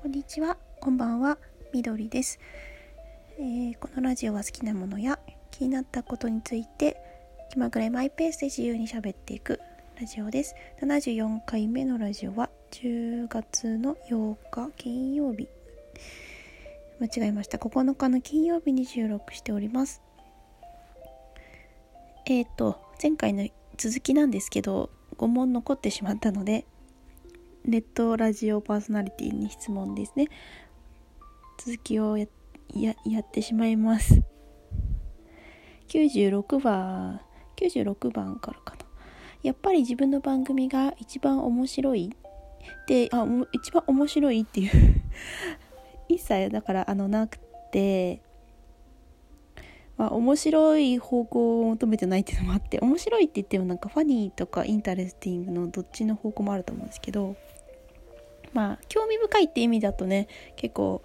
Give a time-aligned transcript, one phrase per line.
[0.00, 1.38] こんにちは、こんばんは、
[1.74, 2.38] みどりです、
[3.36, 5.18] えー、このラジオは好きなものや
[5.50, 6.96] 気になったことについて
[7.50, 9.60] 気まぐれマイペースで自由に喋っていく
[10.00, 10.54] ラジオです。
[10.80, 15.48] 74回目のラジオは10月の8日金曜日。
[17.00, 17.58] 間違えました。
[17.58, 20.00] 9日の金曜日に収録しております。
[22.26, 26.66] えっ、ー、と前回の続きなんですけど5問残ってしまったので
[27.64, 30.28] ネットラジオパーソナリティに質問ですね。
[31.58, 32.26] 続きをや
[32.74, 34.22] ややってしまいます。
[35.88, 37.20] 96番
[37.56, 38.80] 96番からかな。
[39.42, 42.10] やっぱり自分の番組が一番面白い
[42.86, 45.02] であ一番面白いっていう。
[46.08, 47.38] 一切だからあのなく
[47.70, 48.22] て。
[49.98, 57.34] まあ、面白い方向を求めてないっていうのもあって面白いって言ってもなんか funny とか interesting のどっちの方向もあると思うんですけど
[58.58, 60.26] まあ興味深いって意味だとね
[60.56, 61.00] 結構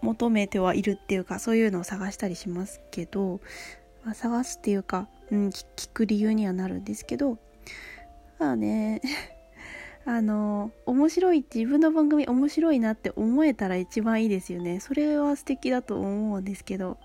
[0.00, 3.42] 求めてはいるっていうかそういうのを探したりしますけど、
[4.02, 7.36] まあ、探すっていうか、うん、聞く理由にはなるんですけど
[8.38, 9.02] まあね
[10.06, 14.80] あの面白い自分の番組面白いなって思えたら一番いいですよね。
[14.80, 16.96] それは素敵だと思うんですけど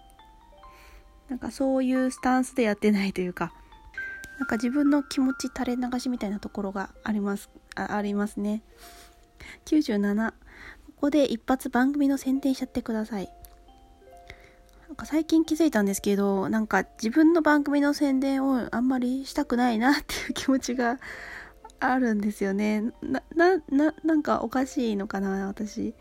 [1.27, 3.51] なんかそういうスタンスでやってないというか
[4.39, 8.61] なんか自分の気持ち垂れ流しみたいなところがありますあありますね。
[9.65, 10.35] 97こ
[11.07, 13.31] こで一発番組の宣伝しちゃってください。
[14.87, 20.99] なんか最近気づいたんですけどなんか自分の番組の宣伝をあんまりしたくないなっていう気持ちが
[21.79, 22.91] あるんですよね。
[23.01, 25.95] ななななんかおかしいのかな私。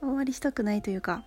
[0.00, 1.24] あんまりしたくないというか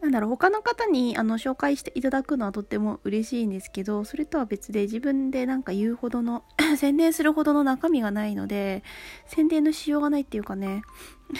[0.00, 6.42] なんだろう他の方にあの紹介していただくのはとっても嬉しいんですけどそれとは別で自分でなんか言うほどの
[6.78, 8.82] 宣伝するほどの中身がないので
[9.26, 10.82] 宣伝のしようがないっていうかね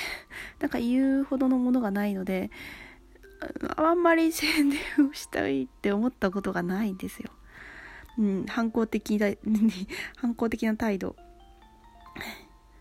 [0.61, 2.50] なんか言うほどのものがないので
[3.77, 7.31] あんまり 宣伝をしたいって思ったことがないんですよ。
[8.19, 9.28] うん、反抗的だ
[10.16, 11.16] 反抗的な態度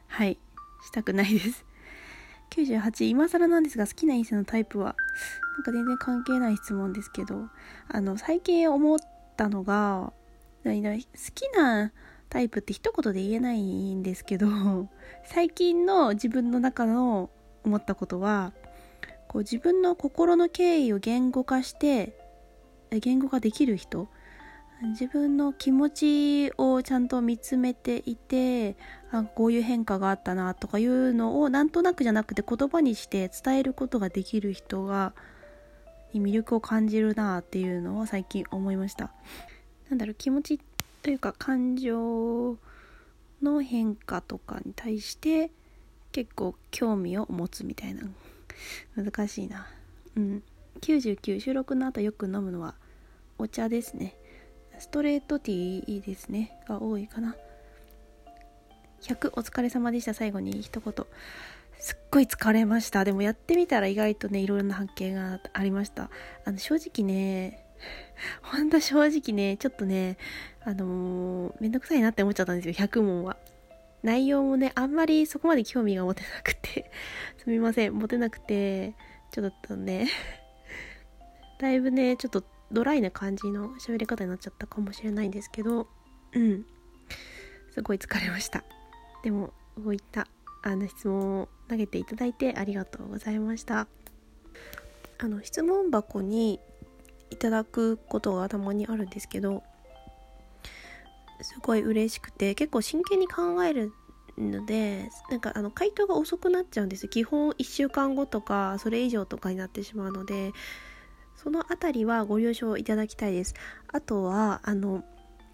[0.07, 0.38] はい
[0.84, 1.66] したくないです
[2.50, 4.96] 98今更なんですが好きな異性のタイプは
[5.58, 7.50] なんか全然関係ない質問ですけど
[7.88, 9.00] あの最近思っ
[9.38, 10.14] たのが
[10.64, 10.72] 好
[11.34, 11.92] きな
[12.30, 14.48] タイプって一言で言えないんですけど
[15.26, 17.30] 最近の自分の中の
[17.64, 18.54] 思ったことは
[19.28, 22.18] こう自分の心の経緯を言語化して
[22.92, 24.08] 言語化できる人
[24.81, 28.78] 自分の気持ちをちゃんと見つめていて
[29.12, 35.13] あこういう変化があったなとかいうのをなんとなくじゃなくて言葉にして伝えることができる人が
[36.13, 39.12] 魅力を感じるなっていうのを最近思いました。
[39.89, 40.59] なんだろう気持ち
[41.03, 42.57] というか感情
[43.41, 45.51] の変化とかに対して
[46.12, 48.03] 結構興味を持つみたいな。
[48.95, 49.68] 難しいな。
[50.16, 50.44] うん。
[50.81, 52.75] 99収録の後よく飲むのは
[53.38, 54.16] お茶ですね。
[54.79, 56.57] ストレートティーですね。
[56.67, 57.35] が多いかな。
[59.01, 60.13] 100お疲れ様でした。
[60.13, 60.94] 最後に一言。
[61.79, 63.03] すっごい疲れました。
[63.03, 66.09] でもやってみたら意外とねいろいろな発見がありました。
[66.45, 67.66] あの正直ね
[68.41, 70.18] ほんと正直ねちょっとね
[70.63, 72.73] あのー、めんどくさいなって思っちゃったんですよ。
[72.73, 73.38] 100問は。
[74.01, 76.91] 内容もねあんまりそこまで興味が持てなくて。
[77.38, 77.94] すみません。
[77.94, 78.94] 持てなくて
[79.31, 80.07] ちょっとね
[81.59, 85.88] だいぶねちょっとドライな感じの喋り方になっちゃったかもしれないんですけど
[86.34, 86.66] うん。
[87.72, 88.63] すごい疲れました。
[89.24, 90.28] でもこういった
[90.62, 93.88] あの質問を投げていただいてありがとうございました。
[95.18, 96.59] あの質問箱に
[97.30, 99.63] いただくことがたまにあるんですけど
[101.41, 103.91] すごい嬉しくて結構真剣に考える
[104.38, 107.07] のでなんかあの回答が遅くなっちゃうんです。
[107.07, 110.53] 基本1週間後とかそれ以上とかになってしまうので
[111.41, 113.53] そのあたりはご了承いただきたいです。
[113.94, 115.05] あとは、あの、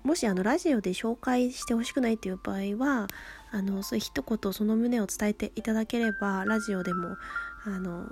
[0.03, 3.07] もしあのラジオで紹介してほしくないという場合は、
[3.51, 7.17] あの、そう一言その旨を伝えていただければ、ラジオでも、
[7.65, 8.07] あの、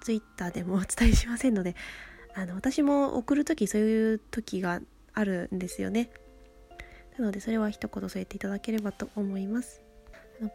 [0.00, 1.74] ツイッターでもお伝えしませんので、
[2.36, 4.80] あの、私も送るときそういう時が
[5.12, 6.10] あるんですよね。
[7.18, 9.82] なので、それは一言添えていただければと思います。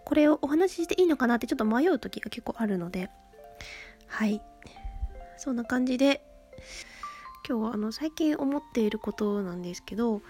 [0.05, 3.09] これをお話ししていいのかなってちょっと迷う時が結構あるので、
[4.07, 4.41] はい。
[5.37, 6.23] そんな感じで、
[7.47, 10.21] 今日はあの最近思っていることなんですけど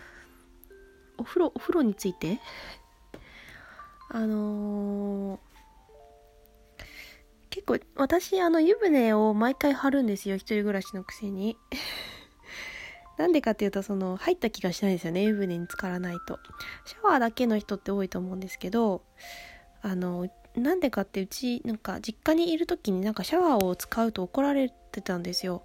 [1.18, 2.40] お風呂お風呂について
[4.10, 5.40] あのー、
[7.50, 11.58] 結構私あの湯船を毎回張るんですよ一人暮らしのくせに。
[13.18, 16.40] なんでかっていうとその入った気がしないですよね湯船に浸からないと。
[16.86, 19.04] シャワーだけの人って多いと思うんですけど
[19.82, 25.64] あのなんでかってうちなんか実家にいる時になんかシャワーを使うと怒られてたんですよ。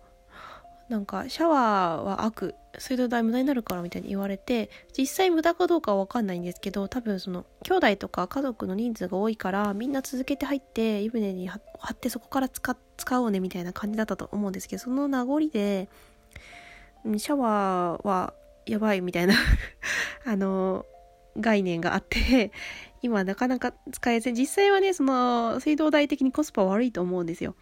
[0.89, 11.61] なんかシャワーは悪水道代無駄になるからみたいに言われて実際無駄かどうかは分かんないんですけど多分その兄弟とか家族の人数が多いからみんな続けて入って湯船に張
[11.93, 15.89] ってそこから使使おうねみたいな感じだったと思うんですけどその名残で
[17.05, 18.35] シャワーは
[18.67, 19.35] やばいみたいな
[20.25, 20.85] あの
[21.39, 22.53] 概念があって
[23.03, 27.55] 今なかなか使えず実際はねその水道代的にコスパ悪いと思うんですよ。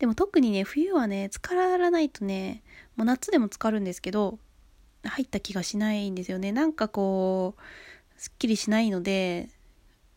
[0.00, 2.62] でも特にね冬はね浸からないとね
[2.96, 4.38] もう夏でも浸かるんですけど
[5.04, 6.52] 入った気がしないんですよね。
[6.52, 9.48] なんかこうすっきりしないので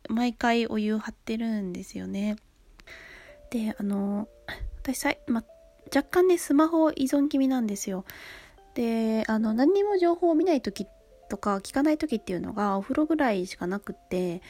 [0.09, 2.37] 毎回お湯張ってるんですよね。
[3.49, 4.27] であの
[4.81, 5.43] 私さ、ま、
[5.93, 8.05] 若干ねスマホ依存気味なんですよ。
[8.75, 10.87] であの何にも情報を見ない時
[11.29, 14.41] とか聞かない時っていうのがお風呂ぐらいしかなくって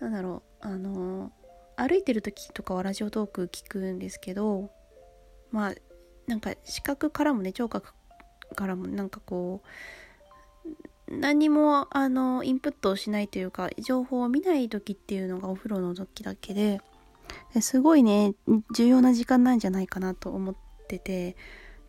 [0.00, 1.32] なんだろうあの
[1.80, 4.70] 歩いてる時とかはラジオトーク聞くんですけど
[5.50, 5.74] まあ
[6.26, 7.94] なんか視覚からもね聴覚
[8.54, 9.62] からもなんかこ
[11.08, 16.82] う何もあのインプットをしないというか情報を見ない時っていうのがお風呂の時だけで
[17.60, 18.34] すごいね
[18.74, 20.56] 重要な時間なんじゃないかなと思っ
[20.86, 21.34] てて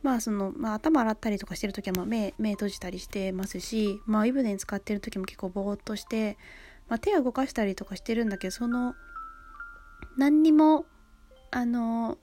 [0.03, 6.37] まあその、まあ、頭洗ったりとかしてる時はまあ目目閉じたりしてますし、まあ、湯船に使ってる時も結構ぼーっとして、
[6.87, 8.95] まあ、手を動かしたりとかしてるんだけどその
[10.17, 10.85] 何にも
[11.51, 12.17] あの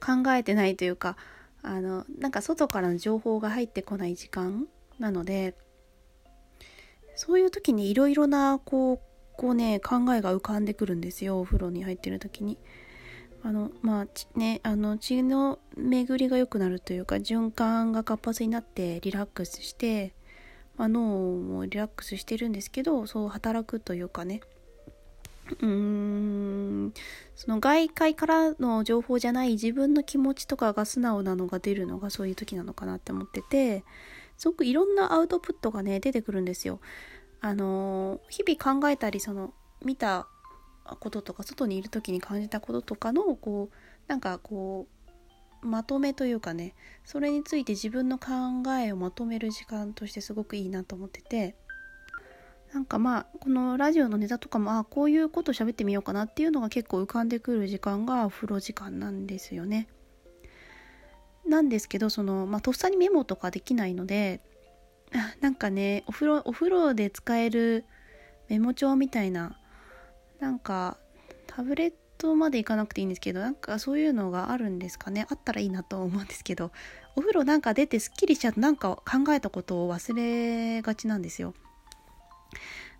[0.00, 1.16] 考えてないというか
[1.62, 4.66] あのなんか外からの情報が入ってこない時間
[4.98, 5.54] なので
[7.16, 9.00] そういう時にいろいろなこう
[9.36, 12.58] こうね考えが浮かんでくるんですよお風呂に入ってる時に。
[13.42, 20.14] あのまあねあの血の巡りが良くなるというか循環が活発になってリラックスして、
[20.76, 24.40] あ、脳もリラックスしてるんですけどそう働くというかね
[25.50, 26.92] うーん
[27.34, 33.84] その外界からの情報じゃない自分の気持ちとかが素直なのが出るのがそういう時なのかなって思ってて
[34.36, 36.80] すごくいろんなアウトプットがね出てくるんですよ。
[37.40, 39.52] あの日々考えたりその
[39.84, 40.26] 見た
[41.00, 43.76] こととか外にいる時に感じたこととかのこう
[44.08, 44.86] なんかこ
[45.62, 48.28] うまとめというかねそれについて自分の考
[48.80, 51.56] えをまとめる時間としてすごくいいなと思ってて
[52.72, 59.88] なんかまあこのラジオのネタとかもあこういうこと喋ってみようかなっていうのが結構浮かんでくる時間がお風呂時間なんですよね。
[61.46, 64.40] なんですけどその、まあ、とっさにメモとかできないので
[65.40, 67.84] なんかねお風呂お風呂で使える
[68.48, 69.58] メモ帳みたいな
[70.40, 70.98] なんか
[71.46, 76.72] タブレットまでいかなくていいんですけどなんかそういうのがあるんですかねあったらいいなと思うんですけど
[77.14, 81.54] お風呂なんか出てすっきりしちゃうとなんか考えたことを忘れがちなんですよ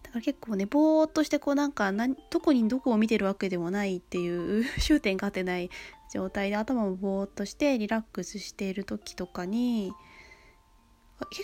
[0.03, 5.71] だから結構ねぼーっとしてこうなんか何特にどこを見てるわけでもないっていう 終点が合ってない
[6.13, 9.93] 状態で頭もぼーっとしてリラックスしている時とかに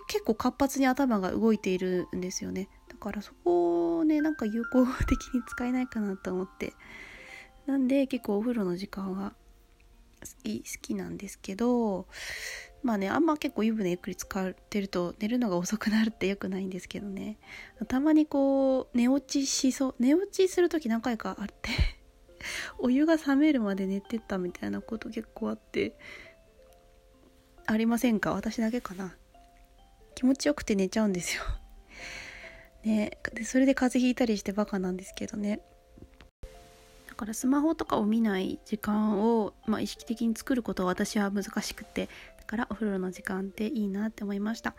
[0.07, 2.69] 結構活発に頭が動いているんですよね。
[2.89, 6.75] だからそこをねなんか有効的に使えないかなと思って。
[7.67, 9.35] なんで結構お風呂の時間は
[10.21, 12.07] 好き好きなんですけど
[12.83, 17.39] まあねあんま結構湯船ゆっくり使ってると寝るのが遅くなるってよくないんですけどね。
[17.89, 21.71] たまにこう寝落ちしそう寝落ちする時何回かあって
[22.79, 25.97] お湯が冷めるまで寝てたみたいなこと結構あって
[27.67, 28.33] ありませんか？
[28.33, 29.17] 私だけかな？
[30.17, 31.43] 気持ちよくて寝ちゃうんですよ。
[32.85, 35.61] ねでそれで風邪ひいたりしてバカなんですけどね。
[37.09, 42.09] だからスマホとかを見ない時間を、まあ、意識的に作ることは私は難しくて
[42.43, 44.75] だからお風呂の時間っていいなって思いました。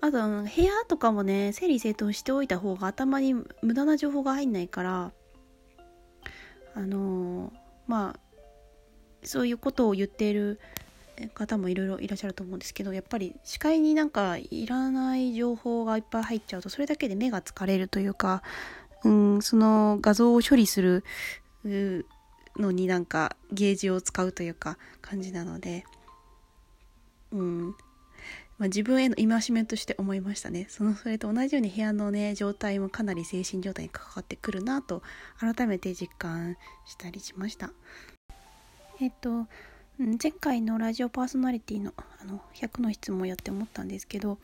[0.00, 5.12] あと部屋とかもね整理整頓しておいた方が頭に無駄な情報が入んないから
[6.74, 7.52] あのー、
[7.86, 8.20] まあ
[9.22, 10.60] そういうことを言っている
[11.34, 18.42] 方もいろいろいらっしゃると思うんですけどやっぱり視界になんかいらない情報がいっぱい入っちゃうとそれだけで目が疲れるというか、
[19.02, 21.04] うん、その画像を処理する
[22.58, 25.84] のになんかゲージを使うというか感じなので、
[27.36, 27.74] うん。
[28.58, 30.66] まあ、自分への戒めとして思いましたね。
[30.70, 35.02] そのそれと同じように部屋のね状態もかなり精神状態に関わってくるなと
[35.38, 37.72] 改めて実感したりしました。
[39.00, 39.46] えっと
[39.98, 44.38] 前回のラジオパーソナリティのあの100の質問やって思ったんですけど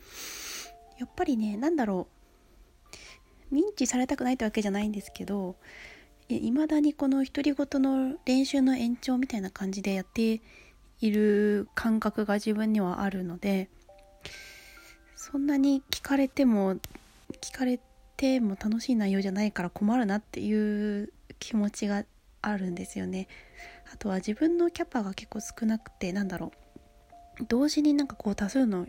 [0.99, 2.07] やっぱりね何だろ
[3.51, 3.55] う。
[3.55, 5.55] 認知されたくないってわけじゃないんですけど
[6.27, 10.41] いまだにこの独り言の練習の延長みたいな感じでやって
[11.03, 13.67] いる感覚が自分にはあるので
[15.17, 16.75] そんなに聞かれても
[17.41, 17.77] 聞かれ
[18.15, 22.05] ても楽しい内容じゃないから困るなっていう気持ちが
[22.41, 23.27] あるんですよね。
[23.93, 26.53] あとは自分のキャパが結構少なくてなんだろ
[27.41, 27.45] う。
[27.49, 28.85] 同時になんかこう多数の、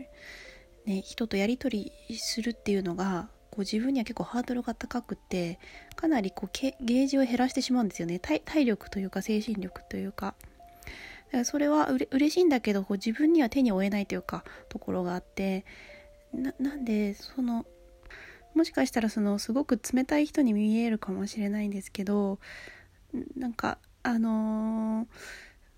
[0.85, 5.59] ね、人とやり取りするっていうのがこう自分には結構ハードルが高くて
[5.97, 8.19] かなりこうゲージを減らしてしまうんですよね。
[8.19, 10.35] 体力というか精神力というか。
[11.43, 15.65] それはうれ嬉しいんだけどこう自分には手に負えないというかところがあって
[16.33, 17.65] なんでその
[18.53, 22.39] もしかしたらそのすごく冷たい人に見えるかもしれないんですけど
[23.35, 25.07] なんかあのー、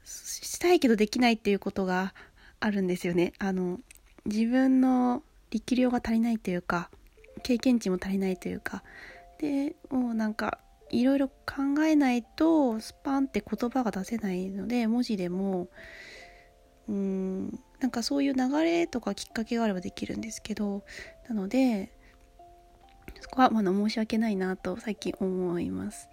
[0.05, 2.13] したいけどできないっていうことが
[2.59, 3.33] あるんですよね。
[3.39, 3.79] あの
[4.25, 6.89] 自分の力量が足りないというか
[7.43, 8.83] 経験値も足りないというか
[9.39, 15.67] でもうなんかいろいろ考えないとスパンって言葉が出せないので文字でも
[16.87, 20.83] うんなんかそういう流れとかきっかけがあればできるんですけど
[21.27, 21.91] なので
[23.19, 26.09] そこはまだ申し訳ないなと最近思います。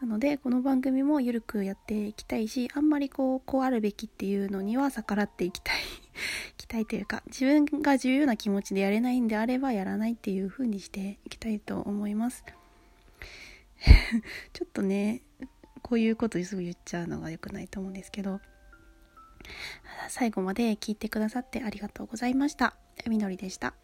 [0.00, 5.78] なのでこの番組もゆるくやっていきたいしあんまりこうこうあるべきっていうのには逆らっていきたいい
[6.58, 12.44] きたいというか自分が重要な気持ちでやれないんであればやらないっていう風にしていきたいと思います。
[14.52, 15.22] ちょっとね
[15.82, 18.40] こういうことすぐ言っちゃうのが良くないと思うんですけど
[20.08, 22.76] 最後まで聞いてくださってありがとうございました。
[23.08, 23.74] みのりでした。